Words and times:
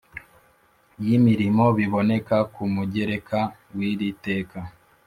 y 1.05 1.07
imirimo 1.17 1.65
biboneka 1.77 2.35
ku 2.53 2.61
mugereka 2.73 3.39
w 3.75 3.77
iri 3.91 4.09
teka 4.25 4.59